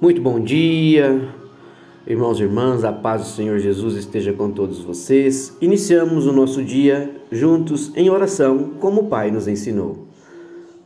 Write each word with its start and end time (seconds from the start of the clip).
Muito 0.00 0.22
bom 0.22 0.40
dia, 0.40 1.28
irmãos 2.06 2.40
e 2.40 2.42
irmãs, 2.44 2.84
a 2.84 2.90
paz 2.90 3.20
do 3.20 3.28
Senhor 3.28 3.58
Jesus 3.58 3.96
esteja 3.96 4.32
com 4.32 4.50
todos 4.50 4.78
vocês. 4.78 5.54
Iniciamos 5.60 6.26
o 6.26 6.32
nosso 6.32 6.64
dia 6.64 7.14
juntos 7.30 7.92
em 7.94 8.08
oração, 8.08 8.70
como 8.80 9.02
o 9.02 9.08
Pai 9.08 9.30
nos 9.30 9.46
ensinou. 9.46 10.06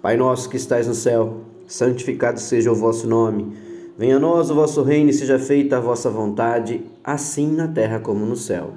Pai 0.02 0.16
nosso 0.16 0.50
que 0.50 0.56
estais 0.56 0.88
no 0.88 0.96
céu, 0.96 1.42
santificado 1.64 2.40
seja 2.40 2.72
o 2.72 2.74
vosso 2.74 3.06
nome. 3.06 3.52
Venha 3.96 4.16
a 4.16 4.18
nós 4.18 4.50
o 4.50 4.54
vosso 4.56 4.82
reino 4.82 5.10
e 5.10 5.14
seja 5.14 5.38
feita 5.38 5.76
a 5.76 5.80
vossa 5.80 6.10
vontade, 6.10 6.82
assim 7.04 7.52
na 7.52 7.68
terra 7.68 8.00
como 8.00 8.26
no 8.26 8.34
céu. 8.34 8.72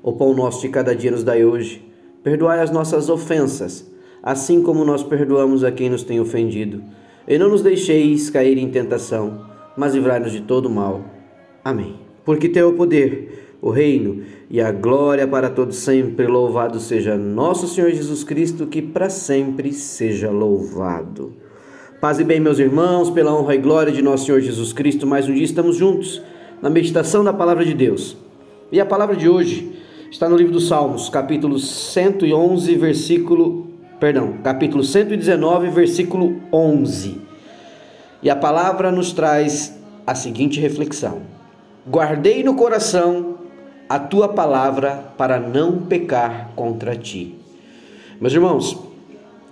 O 0.00 0.12
pão 0.12 0.32
nosso 0.32 0.60
de 0.60 0.68
cada 0.68 0.94
dia 0.94 1.10
nos 1.10 1.24
dai 1.24 1.44
hoje. 1.44 1.84
Perdoai 2.22 2.60
as 2.60 2.70
nossas 2.70 3.08
ofensas, 3.08 3.84
assim 4.22 4.62
como 4.62 4.84
nós 4.84 5.02
perdoamos 5.02 5.64
a 5.64 5.72
quem 5.72 5.90
nos 5.90 6.04
tem 6.04 6.20
ofendido. 6.20 6.84
E 7.26 7.36
não 7.36 7.48
nos 7.48 7.62
deixeis 7.62 8.30
cair 8.30 8.56
em 8.58 8.70
tentação 8.70 9.50
mas 9.76 9.94
livrai-nos 9.94 10.32
de 10.32 10.40
todo 10.40 10.68
mal. 10.68 11.02
Amém. 11.64 11.96
Porque 12.24 12.48
teu 12.48 12.70
o 12.70 12.74
poder, 12.74 13.56
o 13.60 13.70
reino 13.70 14.22
e 14.50 14.60
a 14.60 14.70
glória 14.70 15.26
para 15.26 15.48
todos 15.48 15.76
sempre. 15.76 16.26
Louvado 16.26 16.78
seja 16.80 17.16
nosso 17.16 17.66
Senhor 17.66 17.90
Jesus 17.90 18.24
Cristo, 18.24 18.66
que 18.66 18.82
para 18.82 19.08
sempre 19.08 19.72
seja 19.72 20.30
louvado. 20.30 21.32
Paz 22.00 22.18
e 22.18 22.24
bem, 22.24 22.40
meus 22.40 22.58
irmãos, 22.58 23.10
pela 23.10 23.32
honra 23.32 23.54
e 23.54 23.58
glória 23.58 23.92
de 23.92 24.02
nosso 24.02 24.26
Senhor 24.26 24.40
Jesus 24.40 24.72
Cristo, 24.72 25.06
mais 25.06 25.28
um 25.28 25.34
dia 25.34 25.44
estamos 25.44 25.76
juntos 25.76 26.20
na 26.60 26.68
meditação 26.68 27.22
da 27.22 27.32
palavra 27.32 27.64
de 27.64 27.74
Deus. 27.74 28.16
E 28.72 28.80
a 28.80 28.86
palavra 28.86 29.14
de 29.14 29.28
hoje 29.28 29.72
está 30.10 30.28
no 30.28 30.36
livro 30.36 30.52
dos 30.52 30.66
Salmos, 30.66 31.08
capítulo 31.08 31.58
111, 31.58 32.74
versículo, 32.74 33.68
perdão, 34.00 34.34
capítulo 34.42 34.82
119, 34.82 35.68
versículo 35.70 36.40
11. 36.52 37.31
E 38.22 38.30
a 38.30 38.36
palavra 38.36 38.92
nos 38.92 39.12
traz 39.12 39.74
a 40.06 40.14
seguinte 40.14 40.60
reflexão: 40.60 41.22
Guardei 41.88 42.44
no 42.44 42.54
coração 42.54 43.38
a 43.88 43.98
tua 43.98 44.28
palavra 44.28 45.12
para 45.18 45.40
não 45.40 45.78
pecar 45.78 46.50
contra 46.54 46.94
ti. 46.94 47.34
Meus 48.20 48.32
irmãos, 48.32 48.78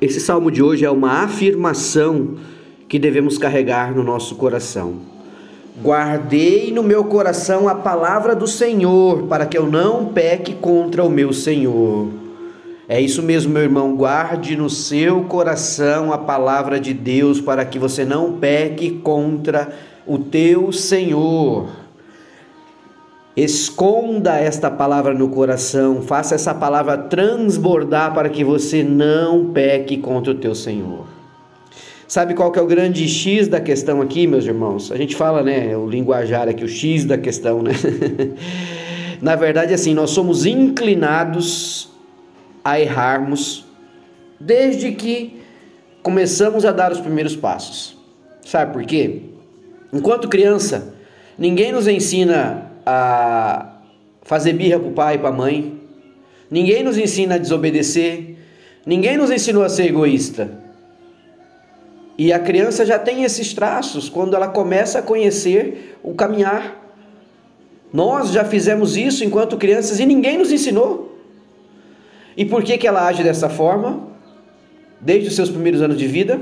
esse 0.00 0.20
salmo 0.20 0.50
de 0.50 0.62
hoje 0.62 0.84
é 0.84 0.91
uma 0.91 1.25
afirmação 1.25 2.36
que 2.89 2.98
devemos 2.98 3.36
carregar 3.36 3.95
no 3.95 4.05
nosso 4.05 4.36
coração. 4.36 5.00
Guardei 5.83 6.73
no 6.73 6.83
meu 6.83 7.05
coração 7.05 7.69
a 7.69 7.75
palavra 7.75 8.34
do 8.34 8.47
Senhor, 8.47 9.25
para 9.25 9.47
que 9.47 9.58
eu 9.58 9.67
não 9.67 10.06
peque 10.06 10.55
contra 10.55 11.05
o 11.05 11.11
meu 11.11 11.33
Senhor. 11.33 12.20
É 12.92 13.00
isso 13.00 13.22
mesmo, 13.22 13.52
meu 13.52 13.62
irmão. 13.62 13.94
Guarde 13.94 14.56
no 14.56 14.69
seu 14.69 15.22
coração 15.22 16.12
a 16.12 16.19
palavra 16.19 16.80
de 16.80 16.92
Deus 16.92 17.41
para 17.41 17.64
que 17.64 17.78
você 17.78 18.05
não 18.05 18.33
peque 18.33 18.91
contra 18.91 19.69
o 20.05 20.19
teu 20.19 20.72
Senhor. 20.72 21.68
Esconda 23.36 24.36
esta 24.41 24.68
palavra 24.68 25.14
no 25.14 25.28
coração, 25.28 26.02
faça 26.02 26.34
essa 26.34 26.52
palavra 26.52 26.98
transbordar 26.98 28.12
para 28.12 28.28
que 28.28 28.42
você 28.42 28.83
não 28.83 29.52
peque 29.52 29.96
contra 29.96 30.33
o 30.33 30.36
teu 30.36 30.52
Senhor. 30.52 31.06
Sabe 32.08 32.34
qual 32.34 32.50
que 32.50 32.58
é 32.58 32.62
o 32.62 32.66
grande 32.66 33.06
X 33.06 33.46
da 33.46 33.61
questão 33.61 34.02
aqui, 34.02 34.27
meus 34.27 34.44
irmãos? 34.46 34.91
A 34.91 34.96
gente 34.96 35.14
fala, 35.14 35.44
né, 35.44 35.77
o 35.77 35.86
linguajar 35.86 36.48
aqui, 36.48 36.64
o 36.64 36.68
X 36.68 37.05
da 37.05 37.16
questão, 37.16 37.62
né? 37.62 37.70
Na 39.22 39.36
verdade, 39.36 39.72
assim, 39.72 39.94
nós 39.94 40.11
somos 40.11 40.44
inclinados 40.44 41.89
a 42.64 42.80
errarmos 42.80 43.64
desde 44.39 44.92
que 44.92 45.41
começamos 46.03 46.64
a 46.64 46.72
dar 46.72 46.92
os 46.92 47.00
primeiros 47.00 47.36
passos. 47.36 47.97
Sabe 48.44 48.72
por 48.72 48.84
quê? 48.84 49.22
Enquanto 49.92 50.28
criança, 50.28 50.94
ninguém 51.36 51.72
nos 51.72 51.86
ensina 51.86 52.70
a 52.86 53.80
fazer 54.22 54.52
birra 54.52 54.78
para 54.78 54.89
o 54.89 54.92
pai 54.92 55.14
e 55.17 55.19
para 55.19 55.28
a 55.28 55.33
mãe, 55.33 55.80
ninguém 56.50 56.83
nos 56.83 56.97
ensina 56.97 57.34
a 57.34 57.39
desobedecer, 57.39 58.36
ninguém 58.86 59.17
nos 59.17 59.30
ensinou 59.30 59.64
a 59.64 59.68
ser 59.68 59.86
egoísta. 59.86 60.58
E 62.17 62.33
a 62.33 62.39
criança 62.39 62.85
já 62.85 62.98
tem 62.98 63.24
esses 63.24 63.55
traços 63.55 64.08
quando 64.08 64.36
ela 64.36 64.48
começa 64.48 64.98
a 64.98 65.02
conhecer 65.02 65.98
o 66.02 66.14
caminhar. 66.14 66.77
Nós 67.92 68.30
já 68.30 68.45
fizemos 68.45 68.96
isso 68.96 69.24
enquanto 69.24 69.56
crianças 69.56 69.98
e 69.98 70.06
ninguém 70.06 70.39
nos 70.39 70.52
ensinou. 70.52 71.10
E 72.40 72.45
por 72.46 72.62
que, 72.62 72.78
que 72.78 72.89
ela 72.89 73.06
age 73.06 73.23
dessa 73.23 73.51
forma? 73.51 74.01
Desde 74.98 75.28
os 75.28 75.36
seus 75.36 75.51
primeiros 75.51 75.83
anos 75.83 75.98
de 75.98 76.06
vida? 76.06 76.40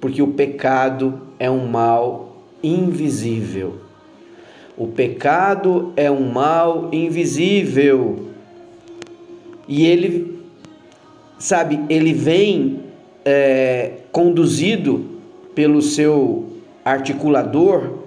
Porque 0.00 0.22
o 0.22 0.28
pecado 0.28 1.20
é 1.38 1.50
um 1.50 1.66
mal 1.66 2.38
invisível. 2.62 3.80
O 4.74 4.86
pecado 4.86 5.92
é 5.94 6.10
um 6.10 6.26
mal 6.32 6.88
invisível. 6.90 8.30
E 9.68 9.84
ele, 9.84 10.38
sabe, 11.38 11.78
ele 11.90 12.14
vem 12.14 12.80
é, 13.26 13.98
conduzido 14.10 15.20
pelo 15.54 15.82
seu 15.82 16.46
articulador 16.82 17.98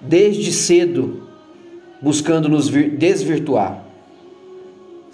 desde 0.00 0.52
cedo, 0.52 1.24
buscando 2.00 2.48
nos 2.48 2.68
desvirtuar 2.68 3.87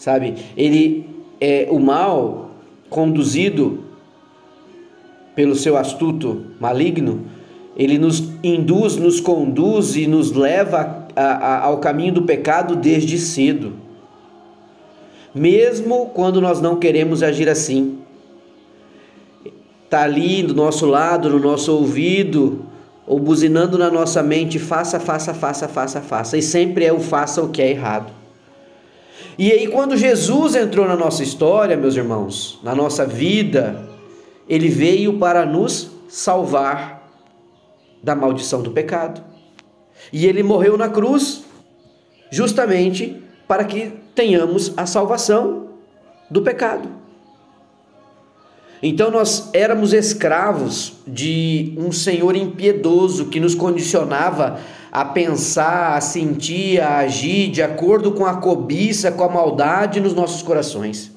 sabe? 0.04 0.34
Ele 0.54 1.06
é 1.41 1.66
o 1.70 1.78
mal 1.78 2.50
conduzido 2.91 3.84
pelo 5.34 5.56
seu 5.56 5.78
astuto 5.78 6.44
maligno, 6.60 7.22
ele 7.75 7.97
nos 7.98 8.22
induz, 8.42 8.97
nos 8.97 9.19
conduz 9.19 9.97
e 9.97 10.06
nos 10.06 10.31
leva 10.31 11.09
a, 11.16 11.22
a, 11.22 11.65
ao 11.65 11.78
caminho 11.78 12.12
do 12.12 12.22
pecado 12.22 12.76
desde 12.76 13.19
cedo. 13.19 13.72
Mesmo 15.34 16.10
quando 16.12 16.38
nós 16.38 16.60
não 16.60 16.76
queremos 16.76 17.22
agir 17.22 17.48
assim. 17.48 17.98
Está 19.84 20.03
ali 20.03 20.42
do 20.42 20.54
nosso 20.54 20.84
lado, 20.84 21.31
no 21.31 21.38
nosso 21.38 21.72
ouvido, 21.72 22.66
ou 23.06 23.19
buzinando 23.19 23.78
na 23.78 23.91
nossa 23.91 24.22
mente: 24.22 24.59
faça, 24.59 25.00
faça, 25.00 25.32
faça, 25.32 25.66
faça, 25.66 26.00
faça. 26.03 26.36
E 26.36 26.42
sempre 26.42 26.84
é 26.84 26.92
o 26.92 27.00
faça 27.00 27.42
o 27.42 27.48
que 27.48 27.62
é 27.62 27.71
errado. 27.71 28.24
E 29.37 29.50
aí, 29.50 29.67
quando 29.67 29.97
Jesus 29.97 30.55
entrou 30.55 30.87
na 30.87 30.97
nossa 30.97 31.22
história, 31.22 31.77
meus 31.77 31.97
irmãos, 31.97 32.61
na 32.62 32.75
nossa 32.75 33.05
vida, 33.05 33.89
ele 34.49 34.69
veio 34.69 35.19
para 35.19 35.45
nos 35.45 35.91
salvar 36.09 37.11
da 38.03 38.15
maldição 38.15 38.62
do 38.62 38.71
pecado. 38.71 39.22
E 40.12 40.27
ele 40.27 40.43
morreu 40.43 40.77
na 40.77 40.89
cruz, 40.89 41.45
justamente 42.31 43.21
para 43.49 43.65
que 43.65 43.93
tenhamos 44.15 44.72
a 44.77 44.87
salvação 44.87 45.71
do 46.31 46.43
pecado. 46.43 46.89
Então 48.83 49.11
nós 49.11 49.49
éramos 49.55 49.95
escravos 49.95 50.95
de 51.06 51.72
um 51.78 51.91
Senhor 51.91 52.37
impiedoso 52.37 53.27
que 53.27 53.41
nos 53.41 53.55
condicionava 53.55 54.61
a 54.94 55.05
pensar, 55.05 55.97
a 55.97 56.00
sentir, 56.00 56.81
a 56.81 56.99
agir 56.99 57.50
de 57.50 57.60
acordo 57.60 58.12
com 58.12 58.25
a 58.25 58.37
cobiça, 58.37 59.10
com 59.10 59.25
a 59.25 59.28
maldade 59.28 59.99
nos 59.99 60.15
nossos 60.15 60.41
corações. 60.41 61.10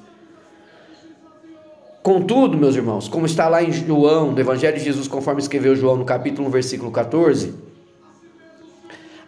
Contudo, 2.02 2.58
meus 2.58 2.74
irmãos, 2.74 3.06
como 3.06 3.24
está 3.24 3.48
lá 3.48 3.62
em 3.62 3.70
João, 3.70 4.32
no 4.32 4.40
Evangelho 4.40 4.76
de 4.76 4.82
Jesus, 4.82 5.06
conforme 5.06 5.40
escreveu 5.40 5.76
João 5.76 5.96
no 5.96 6.04
capítulo 6.04 6.48
1, 6.48 6.50
versículo 6.50 6.90
14, 6.90 7.54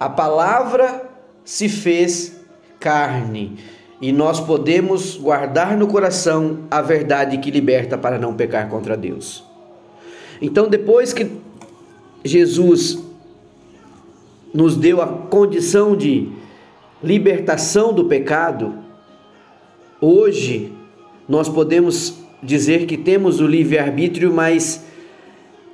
a 0.01 0.09
palavra 0.09 1.09
se 1.45 1.69
fez 1.69 2.41
carne 2.81 3.57
e 4.01 4.11
nós 4.11 4.41
podemos 4.41 5.17
guardar 5.17 5.77
no 5.77 5.87
coração 5.87 6.65
a 6.69 6.83
verdade 6.83 7.39
que 7.39 7.53
liberta 7.53 7.97
para 7.97 8.19
não 8.19 8.35
pecar 8.35 8.69
contra 8.69 8.97
Deus. 8.97 9.45
Então, 10.43 10.69
depois 10.69 11.13
que 11.13 11.31
Jesus 12.25 13.10
nos 14.53 14.77
deu 14.77 15.01
a 15.01 15.07
condição 15.07 15.97
de 15.97 16.29
libertação 17.03 17.93
do 17.93 18.05
pecado, 18.05 18.75
hoje 20.01 20.73
nós 21.29 21.49
podemos 21.49 22.19
dizer 22.43 22.87
que 22.87 22.97
temos 22.97 23.41
o 23.41 23.47
livre-arbítrio, 23.47 24.33
mas 24.33 24.85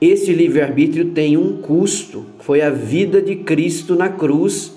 esse 0.00 0.32
livre-arbítrio 0.32 1.06
tem 1.12 1.36
um 1.36 1.56
custo. 1.56 2.26
Foi 2.40 2.60
a 2.60 2.70
vida 2.70 3.22
de 3.22 3.36
Cristo 3.36 3.94
na 3.94 4.08
cruz 4.08 4.76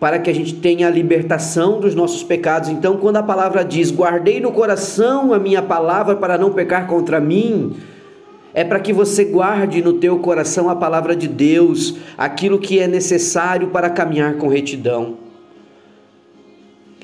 para 0.00 0.18
que 0.18 0.28
a 0.28 0.34
gente 0.34 0.54
tenha 0.54 0.88
a 0.88 0.90
libertação 0.90 1.80
dos 1.80 1.94
nossos 1.94 2.22
pecados. 2.22 2.68
Então, 2.68 2.96
quando 2.96 3.16
a 3.16 3.22
palavra 3.22 3.64
diz: 3.64 3.90
"Guardei 3.90 4.40
no 4.40 4.52
coração 4.52 5.32
a 5.32 5.38
minha 5.38 5.62
palavra 5.62 6.16
para 6.16 6.36
não 6.36 6.52
pecar 6.52 6.86
contra 6.86 7.20
mim", 7.20 7.76
é 8.56 8.64
para 8.64 8.80
que 8.80 8.90
você 8.90 9.22
guarde 9.22 9.82
no 9.82 9.92
teu 9.92 10.18
coração 10.18 10.70
a 10.70 10.74
palavra 10.74 11.14
de 11.14 11.28
Deus, 11.28 11.94
aquilo 12.16 12.58
que 12.58 12.78
é 12.78 12.88
necessário 12.88 13.68
para 13.68 13.90
caminhar 13.90 14.38
com 14.38 14.48
retidão. 14.48 15.18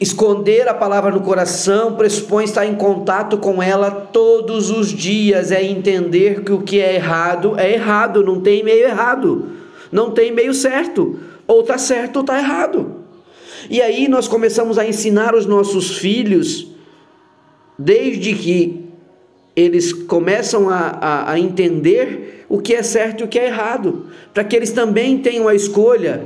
Esconder 0.00 0.66
a 0.66 0.72
palavra 0.72 1.10
no 1.10 1.20
coração 1.20 1.94
pressupõe 1.94 2.44
estar 2.44 2.64
em 2.64 2.74
contato 2.74 3.36
com 3.36 3.62
ela 3.62 3.90
todos 3.90 4.70
os 4.70 4.88
dias, 4.88 5.52
é 5.52 5.62
entender 5.62 6.42
que 6.42 6.52
o 6.52 6.62
que 6.62 6.80
é 6.80 6.94
errado 6.94 7.54
é 7.58 7.74
errado, 7.74 8.24
não 8.24 8.40
tem 8.40 8.64
meio 8.64 8.86
errado, 8.86 9.50
não 9.92 10.10
tem 10.10 10.32
meio 10.32 10.54
certo, 10.54 11.20
ou 11.46 11.60
está 11.60 11.76
certo 11.76 12.16
ou 12.16 12.22
está 12.22 12.38
errado. 12.38 13.04
E 13.68 13.82
aí 13.82 14.08
nós 14.08 14.26
começamos 14.26 14.78
a 14.78 14.86
ensinar 14.86 15.34
os 15.34 15.44
nossos 15.44 15.98
filhos, 15.98 16.68
desde 17.78 18.32
que 18.32 18.81
eles 19.54 19.92
começam 19.92 20.68
a, 20.68 20.98
a, 21.00 21.32
a 21.32 21.38
entender 21.38 22.44
o 22.48 22.58
que 22.58 22.74
é 22.74 22.82
certo 22.82 23.20
e 23.20 23.24
o 23.24 23.28
que 23.28 23.38
é 23.38 23.46
errado, 23.46 24.06
para 24.32 24.44
que 24.44 24.56
eles 24.56 24.70
também 24.70 25.18
tenham 25.18 25.48
a 25.48 25.54
escolha 25.54 26.22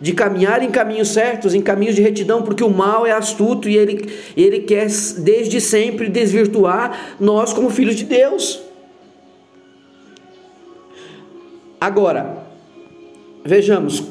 de 0.00 0.12
caminhar 0.12 0.62
em 0.62 0.70
caminhos 0.70 1.08
certos, 1.08 1.54
em 1.54 1.60
caminhos 1.60 1.96
de 1.96 2.02
retidão, 2.02 2.42
porque 2.42 2.62
o 2.62 2.70
mal 2.70 3.04
é 3.04 3.10
astuto 3.10 3.68
e 3.68 3.76
ele, 3.76 4.08
ele 4.36 4.60
quer 4.60 4.86
desde 5.18 5.60
sempre 5.60 6.08
desvirtuar 6.08 7.16
nós 7.18 7.52
como 7.52 7.68
filhos 7.68 7.96
de 7.96 8.04
Deus. 8.04 8.60
Agora, 11.80 12.44
vejamos 13.44 14.04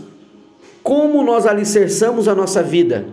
como 0.84 1.24
nós 1.24 1.46
alicerçamos 1.46 2.28
a 2.28 2.36
nossa 2.36 2.64
vida 2.64 3.06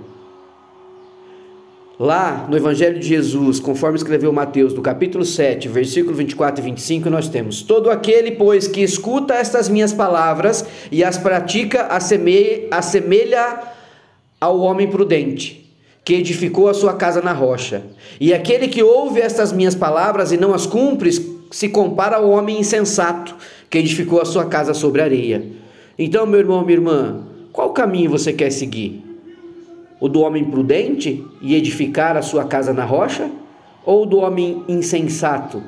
Lá 1.98 2.48
no 2.50 2.56
Evangelho 2.56 2.98
de 2.98 3.06
Jesus, 3.06 3.60
conforme 3.60 3.96
escreveu 3.96 4.32
Mateus, 4.32 4.74
no 4.74 4.82
capítulo 4.82 5.24
7, 5.24 5.68
versículo 5.68 6.16
24 6.16 6.60
e 6.60 6.64
25, 6.64 7.08
nós 7.08 7.28
temos: 7.28 7.62
Todo 7.62 7.88
aquele, 7.88 8.32
pois, 8.32 8.66
que 8.66 8.80
escuta 8.80 9.34
estas 9.34 9.68
minhas 9.68 9.92
palavras 9.92 10.64
e 10.90 11.04
as 11.04 11.16
pratica, 11.16 11.82
assemelha, 11.82 12.66
assemelha 12.72 13.60
ao 14.40 14.58
homem 14.58 14.88
prudente, 14.88 15.72
que 16.04 16.14
edificou 16.14 16.68
a 16.68 16.74
sua 16.74 16.94
casa 16.94 17.22
na 17.22 17.32
rocha. 17.32 17.84
E 18.20 18.34
aquele 18.34 18.66
que 18.66 18.82
ouve 18.82 19.20
estas 19.20 19.52
minhas 19.52 19.76
palavras 19.76 20.32
e 20.32 20.36
não 20.36 20.52
as 20.52 20.66
cumpre, 20.66 21.12
se 21.52 21.68
compara 21.68 22.16
ao 22.16 22.28
homem 22.28 22.58
insensato, 22.58 23.36
que 23.70 23.78
edificou 23.78 24.20
a 24.20 24.24
sua 24.24 24.46
casa 24.46 24.74
sobre 24.74 25.00
areia. 25.00 25.44
Então, 25.96 26.26
meu 26.26 26.40
irmão, 26.40 26.64
minha 26.64 26.76
irmã, 26.76 27.22
qual 27.52 27.72
caminho 27.72 28.10
você 28.10 28.32
quer 28.32 28.50
seguir? 28.50 29.13
O 30.04 30.08
do 30.10 30.20
homem 30.20 30.44
prudente 30.44 31.26
e 31.40 31.54
edificar 31.54 32.14
a 32.14 32.20
sua 32.20 32.44
casa 32.44 32.74
na 32.74 32.84
rocha? 32.84 33.30
Ou 33.86 34.04
do 34.04 34.18
homem 34.18 34.62
insensato 34.68 35.62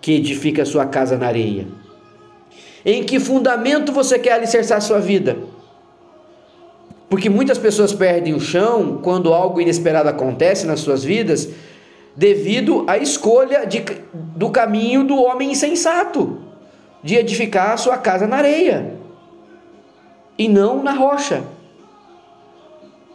que 0.00 0.12
edifica 0.12 0.62
a 0.62 0.64
sua 0.64 0.86
casa 0.86 1.18
na 1.18 1.26
areia? 1.26 1.66
Em 2.82 3.04
que 3.04 3.20
fundamento 3.20 3.92
você 3.92 4.18
quer 4.18 4.32
alicerçar 4.32 4.78
a 4.78 4.80
sua 4.80 5.00
vida? 5.00 5.36
Porque 7.10 7.28
muitas 7.28 7.58
pessoas 7.58 7.92
perdem 7.92 8.32
o 8.32 8.40
chão 8.40 8.98
quando 9.02 9.34
algo 9.34 9.60
inesperado 9.60 10.08
acontece 10.08 10.66
nas 10.66 10.80
suas 10.80 11.04
vidas, 11.04 11.46
devido 12.16 12.86
à 12.88 12.96
escolha 12.96 13.66
de, 13.66 13.84
do 14.14 14.48
caminho 14.48 15.04
do 15.04 15.22
homem 15.22 15.52
insensato, 15.52 16.38
de 17.02 17.16
edificar 17.16 17.72
a 17.72 17.76
sua 17.76 17.98
casa 17.98 18.26
na 18.26 18.36
areia 18.36 18.94
e 20.38 20.48
não 20.48 20.82
na 20.82 20.94
rocha. 20.94 21.51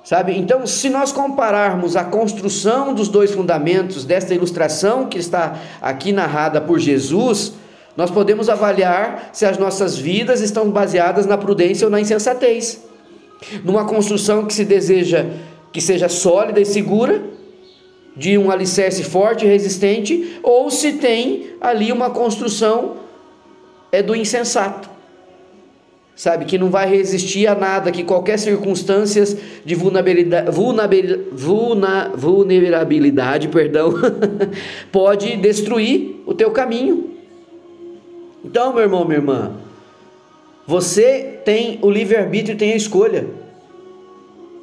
Sabe? 0.07 0.37
Então, 0.37 0.65
se 0.65 0.89
nós 0.89 1.11
compararmos 1.11 1.97
a 1.97 2.03
construção 2.05 2.93
dos 2.93 3.09
dois 3.09 3.31
fundamentos 3.31 4.05
desta 4.05 4.33
ilustração 4.33 5.07
que 5.09 5.17
está 5.17 5.59
aqui 5.81 6.13
narrada 6.13 6.61
por 6.61 6.79
Jesus, 6.79 7.51
nós 7.97 8.09
podemos 8.09 8.47
avaliar 8.47 9.31
se 9.33 9.45
as 9.45 9.57
nossas 9.57 9.97
vidas 9.97 10.39
estão 10.39 10.71
baseadas 10.71 11.25
na 11.25 11.37
prudência 11.37 11.83
ou 11.83 11.91
na 11.91 11.99
insensatez. 11.99 12.87
Numa 13.65 13.83
construção 13.83 14.45
que 14.45 14.53
se 14.53 14.63
deseja 14.63 15.25
que 15.73 15.81
seja 15.81 16.07
sólida 16.07 16.61
e 16.61 16.65
segura, 16.65 17.21
de 18.15 18.37
um 18.37 18.49
alicerce 18.49 19.03
forte 19.03 19.43
e 19.43 19.49
resistente, 19.49 20.39
ou 20.41 20.71
se 20.71 20.93
tem 20.93 21.49
ali 21.59 21.91
uma 21.91 22.11
construção 22.11 22.95
é 23.91 24.01
do 24.01 24.15
insensato 24.15 24.96
sabe? 26.17 26.45
Que 26.45 26.57
não 26.57 26.71
vai 26.71 26.89
resistir 26.89 27.45
a 27.45 27.53
nada, 27.53 27.91
que 27.91 28.03
qualquer 28.03 28.39
circunstâncias 28.39 29.37
de 29.63 29.75
vulnerabilidade, 29.75 30.49
vulnerabilidade 32.15 33.47
perdão, 33.47 33.93
pode 34.91 35.37
destruir 35.37 36.23
o 36.25 36.33
teu 36.33 36.49
caminho. 36.49 37.11
Então, 38.43 38.73
meu 38.73 38.81
irmão, 38.81 39.05
minha 39.05 39.19
irmã, 39.19 39.51
você 40.65 41.39
tem 41.45 41.77
o 41.83 41.89
livre-arbítrio 41.89 42.55
e 42.55 42.57
tem 42.57 42.73
a 42.73 42.75
escolha. 42.75 43.27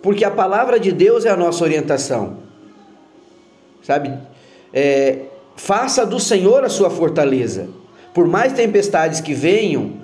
Porque 0.02 0.24
a 0.24 0.30
palavra 0.30 0.78
de 0.78 0.90
Deus 0.90 1.24
é 1.24 1.30
a 1.30 1.36
nossa 1.36 1.62
orientação. 1.62 2.38
Sabe? 3.80 4.12
É, 4.72 5.20
faça 5.56 6.04
do 6.04 6.18
Senhor 6.18 6.64
a 6.64 6.68
sua 6.68 6.90
fortaleza. 6.90 7.68
Por 8.12 8.26
mais 8.26 8.52
tempestades 8.52 9.20
que 9.20 9.32
venham, 9.32 10.03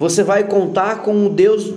você 0.00 0.22
vai 0.22 0.44
contar 0.44 1.02
com 1.02 1.12
um 1.12 1.28
Deus 1.28 1.74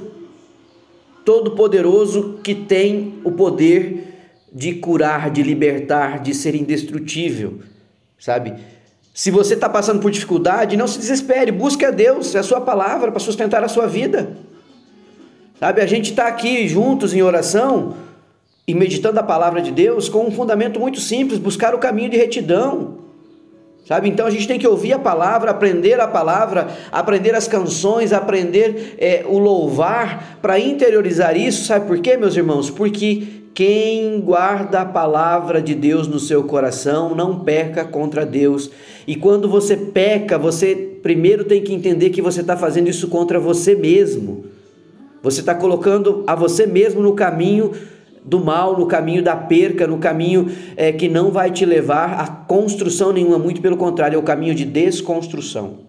todo-poderoso 1.25 2.39
que 2.41 2.55
tem 2.55 3.19
o 3.21 3.33
poder 3.33 4.13
de 4.49 4.75
curar, 4.75 5.29
de 5.29 5.43
libertar, 5.43 6.19
de 6.19 6.33
ser 6.33 6.55
indestrutível, 6.55 7.59
sabe? 8.17 8.53
Se 9.13 9.29
você 9.29 9.55
está 9.55 9.67
passando 9.67 9.99
por 9.99 10.09
dificuldade, 10.09 10.77
não 10.77 10.87
se 10.87 10.99
desespere, 10.99 11.51
busque 11.51 11.83
a 11.83 11.91
Deus, 11.91 12.33
é 12.33 12.39
a 12.39 12.43
sua 12.43 12.61
palavra 12.61 13.11
para 13.11 13.19
sustentar 13.19 13.61
a 13.61 13.67
sua 13.67 13.87
vida. 13.87 14.37
Sabe, 15.59 15.81
a 15.81 15.85
gente 15.85 16.11
está 16.11 16.27
aqui 16.27 16.65
juntos 16.65 17.13
em 17.13 17.21
oração 17.21 17.93
e 18.65 18.73
meditando 18.73 19.19
a 19.19 19.23
palavra 19.23 19.61
de 19.61 19.69
Deus 19.69 20.07
com 20.07 20.25
um 20.25 20.31
fundamento 20.31 20.79
muito 20.79 21.01
simples: 21.01 21.39
buscar 21.39 21.75
o 21.75 21.77
caminho 21.77 22.09
de 22.09 22.15
retidão. 22.15 23.02
Sabe? 23.85 24.07
Então 24.07 24.25
a 24.25 24.29
gente 24.29 24.47
tem 24.47 24.57
que 24.57 24.67
ouvir 24.67 24.93
a 24.93 24.99
palavra, 24.99 25.51
aprender 25.51 25.99
a 25.99 26.07
palavra, 26.07 26.69
aprender 26.89 27.35
as 27.35 27.49
canções, 27.49 28.13
aprender 28.13 28.95
é, 28.97 29.25
o 29.27 29.37
louvar, 29.37 30.39
para 30.41 30.57
interiorizar 30.57 31.35
isso. 31.35 31.65
Sabe 31.65 31.85
por 31.87 31.99
quê, 31.99 32.15
meus 32.15 32.35
irmãos? 32.37 32.69
Porque 32.69 33.43
quem 33.53 34.21
guarda 34.21 34.81
a 34.81 34.85
palavra 34.85 35.61
de 35.61 35.75
Deus 35.75 36.07
no 36.07 36.17
seu 36.17 36.43
coração 36.43 37.13
não 37.13 37.39
peca 37.39 37.83
contra 37.83 38.25
Deus. 38.25 38.71
E 39.05 39.17
quando 39.17 39.49
você 39.49 39.75
peca, 39.75 40.37
você 40.37 40.75
primeiro 41.03 41.43
tem 41.43 41.61
que 41.61 41.73
entender 41.73 42.09
que 42.09 42.21
você 42.21 42.39
está 42.39 42.55
fazendo 42.55 42.89
isso 42.89 43.09
contra 43.09 43.37
você 43.37 43.75
mesmo. 43.75 44.45
Você 45.21 45.41
está 45.41 45.53
colocando 45.53 46.23
a 46.25 46.35
você 46.35 46.65
mesmo 46.65 47.01
no 47.01 47.13
caminho 47.13 47.71
do 48.25 48.39
mal, 48.39 48.77
no 48.77 48.85
caminho 48.85 49.21
da 49.21 49.35
perca, 49.35 49.85
no 49.85 49.97
caminho 49.97 50.49
é, 50.77 50.91
que 50.91 51.09
não 51.09 51.31
vai 51.31 51.51
te 51.51 51.65
levar 51.65 52.19
a 52.19 52.27
construção 52.27 53.11
nenhuma, 53.11 53.37
muito 53.37 53.61
pelo 53.61 53.77
contrário, 53.77 54.15
é 54.15 54.19
o 54.19 54.23
caminho 54.23 54.55
de 54.55 54.65
desconstrução. 54.65 55.79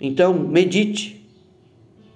Então, 0.00 0.34
medite. 0.34 1.22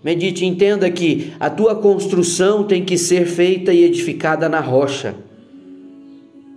Medite, 0.03 0.47
entenda 0.47 0.89
que 0.91 1.33
a 1.41 1.51
tua 1.51 1.75
construção 1.75 2.63
tem 2.63 2.85
que 2.85 2.97
ser 2.97 3.27
feita 3.27 3.73
e 3.73 3.83
edificada 3.83 4.49
na 4.49 4.61
rocha. 4.61 5.15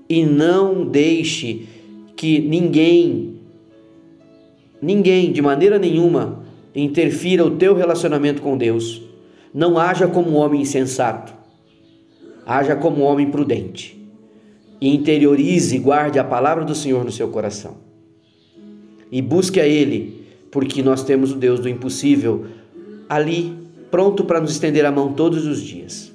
E 0.07 0.23
não 0.23 0.85
deixe 0.85 1.67
que 2.15 2.39
ninguém, 2.39 3.35
ninguém, 4.81 5.31
de 5.31 5.41
maneira 5.41 5.79
nenhuma, 5.79 6.43
interfira 6.75 7.43
o 7.43 7.51
teu 7.51 7.73
relacionamento 7.73 8.41
com 8.41 8.55
Deus. 8.55 9.01
Não 9.53 9.77
haja 9.77 10.07
como 10.07 10.29
um 10.29 10.35
homem 10.35 10.61
insensato 10.61 11.40
haja 12.45 12.75
como 12.75 13.03
homem 13.03 13.29
prudente 13.29 14.01
e 14.79 14.93
interiorize 14.95 15.75
e 15.75 15.79
guarde 15.79 16.17
a 16.17 16.23
palavra 16.23 16.65
do 16.65 16.73
Senhor 16.73 17.05
no 17.05 17.11
seu 17.11 17.27
coração. 17.27 17.77
E 19.11 19.21
busque 19.21 19.59
a 19.59 19.67
Ele, 19.67 20.25
porque 20.49 20.81
nós 20.81 21.03
temos 21.03 21.31
o 21.31 21.35
Deus 21.35 21.59
do 21.59 21.69
impossível 21.69 22.47
ali, 23.07 23.53
pronto 23.91 24.23
para 24.23 24.41
nos 24.41 24.51
estender 24.51 24.85
a 24.85 24.91
mão 24.91 25.13
todos 25.13 25.45
os 25.45 25.61
dias. 25.61 26.11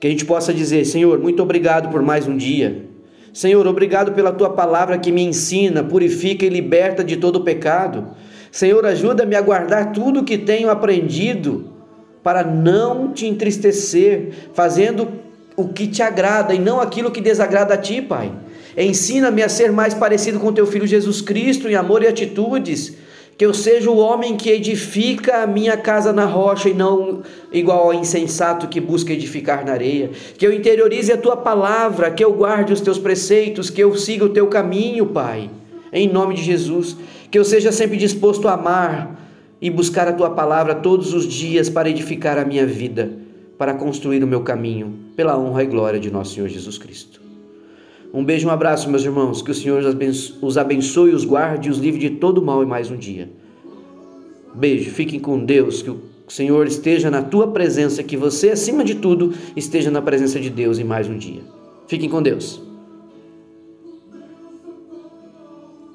Que 0.00 0.06
a 0.06 0.10
gente 0.10 0.24
possa 0.24 0.52
dizer: 0.52 0.84
Senhor, 0.84 1.18
muito 1.18 1.42
obrigado 1.42 1.90
por 1.90 2.02
mais 2.02 2.26
um 2.26 2.36
dia. 2.36 2.86
Senhor, 3.32 3.66
obrigado 3.66 4.12
pela 4.12 4.32
tua 4.32 4.50
palavra 4.50 4.98
que 4.98 5.12
me 5.12 5.22
ensina, 5.22 5.84
purifica 5.84 6.44
e 6.44 6.48
liberta 6.48 7.04
de 7.04 7.16
todo 7.16 7.36
o 7.36 7.44
pecado. 7.44 8.08
Senhor, 8.50 8.84
ajuda-me 8.84 9.36
a 9.36 9.40
guardar 9.40 9.92
tudo 9.92 10.24
que 10.24 10.38
tenho 10.38 10.70
aprendido 10.70 11.77
para 12.22 12.44
não 12.44 13.12
te 13.12 13.26
entristecer, 13.26 14.30
fazendo 14.54 15.08
o 15.56 15.68
que 15.68 15.86
te 15.88 16.02
agrada 16.02 16.54
e 16.54 16.58
não 16.58 16.80
aquilo 16.80 17.10
que 17.10 17.20
desagrada 17.20 17.74
a 17.74 17.76
ti, 17.76 18.00
Pai. 18.00 18.30
Ensina-me 18.76 19.42
a 19.42 19.48
ser 19.48 19.72
mais 19.72 19.92
parecido 19.92 20.38
com 20.38 20.52
teu 20.52 20.66
filho 20.66 20.86
Jesus 20.86 21.20
Cristo 21.20 21.68
em 21.68 21.74
amor 21.74 22.02
e 22.02 22.06
atitudes, 22.06 22.94
que 23.36 23.44
eu 23.44 23.52
seja 23.52 23.90
o 23.90 23.98
homem 23.98 24.36
que 24.36 24.50
edifica 24.50 25.42
a 25.42 25.46
minha 25.46 25.76
casa 25.76 26.12
na 26.12 26.24
rocha 26.24 26.68
e 26.68 26.74
não 26.74 27.22
igual 27.52 27.84
ao 27.84 27.94
insensato 27.94 28.68
que 28.68 28.80
busca 28.80 29.12
edificar 29.12 29.64
na 29.64 29.72
areia. 29.72 30.10
Que 30.36 30.46
eu 30.46 30.52
interiorize 30.52 31.12
a 31.12 31.16
tua 31.16 31.36
palavra, 31.36 32.10
que 32.10 32.24
eu 32.24 32.32
guarde 32.32 32.72
os 32.72 32.80
teus 32.80 32.98
preceitos, 32.98 33.68
que 33.68 33.82
eu 33.82 33.96
siga 33.96 34.24
o 34.24 34.28
teu 34.28 34.46
caminho, 34.46 35.06
Pai. 35.06 35.50
Em 35.92 36.08
nome 36.08 36.34
de 36.34 36.42
Jesus, 36.42 36.96
que 37.30 37.38
eu 37.38 37.44
seja 37.44 37.72
sempre 37.72 37.96
disposto 37.96 38.46
a 38.46 38.54
amar, 38.54 39.27
e 39.60 39.70
buscar 39.70 40.08
a 40.08 40.12
tua 40.12 40.30
palavra 40.30 40.74
todos 40.74 41.12
os 41.12 41.26
dias 41.26 41.68
para 41.68 41.90
edificar 41.90 42.38
a 42.38 42.44
minha 42.44 42.66
vida. 42.66 43.10
para 43.58 43.74
construir 43.74 44.22
o 44.22 44.26
meu 44.26 44.42
caminho, 44.42 44.94
pela 45.16 45.36
honra 45.36 45.64
e 45.64 45.66
glória 45.66 45.98
de 45.98 46.12
nosso 46.12 46.34
Senhor 46.34 46.48
Jesus 46.48 46.78
Cristo. 46.78 47.20
Um 48.14 48.24
beijo 48.24 48.46
um 48.46 48.50
abraço, 48.50 48.88
meus 48.88 49.04
irmãos. 49.04 49.42
Que 49.42 49.50
o 49.50 49.54
Senhor 49.54 49.82
os 50.40 50.56
abençoe, 50.56 51.10
os 51.10 51.24
guarde 51.24 51.68
e 51.68 51.70
os 51.70 51.78
livre 51.78 51.98
de 51.98 52.10
todo 52.10 52.40
mal 52.40 52.62
e 52.62 52.66
mais 52.66 52.88
um 52.88 52.96
dia. 52.96 53.28
Beijo, 54.54 54.90
fiquem 54.90 55.18
com 55.18 55.44
Deus. 55.44 55.82
Que 55.82 55.90
o 55.90 56.00
Senhor 56.28 56.66
esteja 56.66 57.10
na 57.10 57.20
tua 57.20 57.48
presença. 57.48 58.02
Que 58.02 58.16
você, 58.16 58.50
acima 58.50 58.84
de 58.84 58.94
tudo, 58.94 59.34
esteja 59.56 59.90
na 59.90 60.00
presença 60.00 60.38
de 60.40 60.48
Deus 60.48 60.78
em 60.78 60.84
mais 60.84 61.08
um 61.08 61.18
dia. 61.18 61.42
Fiquem 61.86 62.08
com 62.08 62.22
Deus. 62.22 62.67